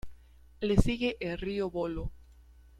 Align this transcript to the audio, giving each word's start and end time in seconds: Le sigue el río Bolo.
Le 0.63 0.77
sigue 0.77 1.15
el 1.19 1.37
río 1.37 1.69
Bolo. 1.69 2.11